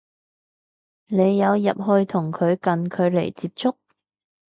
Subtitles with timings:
[1.05, 3.75] 你有入去同佢近距離接觸？